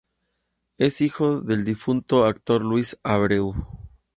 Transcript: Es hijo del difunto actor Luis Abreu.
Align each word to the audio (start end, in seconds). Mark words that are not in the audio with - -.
Es 0.79 1.01
hijo 1.01 1.41
del 1.41 1.63
difunto 1.63 2.25
actor 2.25 2.63
Luis 2.63 2.97
Abreu. 3.03 3.53